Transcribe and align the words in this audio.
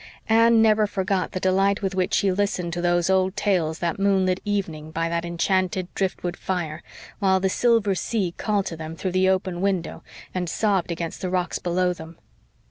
Anne 0.27 0.63
never 0.63 0.87
forgot 0.87 1.31
the 1.31 1.39
delight 1.39 1.83
with 1.83 1.93
which 1.93 2.11
she 2.15 2.31
listened 2.31 2.73
to 2.73 2.81
those 2.81 3.07
old 3.07 3.35
tales 3.37 3.77
that 3.77 3.99
moonlit 3.99 4.39
evening 4.43 4.89
by 4.89 5.07
that 5.07 5.23
enchanted 5.23 5.93
driftwood 5.93 6.35
fire, 6.35 6.81
while 7.19 7.39
the 7.39 7.49
silver 7.49 7.93
sea 7.93 8.33
called 8.35 8.65
to 8.65 8.75
them 8.75 8.95
through 8.95 9.11
the 9.11 9.29
open 9.29 9.61
window 9.61 10.03
and 10.33 10.49
sobbed 10.49 10.91
against 10.91 11.21
the 11.21 11.29
rocks 11.29 11.59
below 11.59 11.93
them. 11.93 12.17